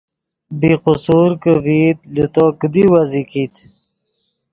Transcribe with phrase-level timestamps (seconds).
[0.59, 3.53] بی قصور کہ ڤئیت لے تو کیدی ویزی کیت